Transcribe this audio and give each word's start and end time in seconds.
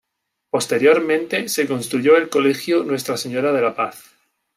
Posteriormente 0.49 1.47
se 1.47 1.67
construyó 1.67 2.17
el 2.17 2.27
Colegio 2.29 2.83
Nuestra 2.83 3.17
Señora 3.17 3.53
de 3.53 3.61
la 3.61 3.75
Paz. 3.75 4.15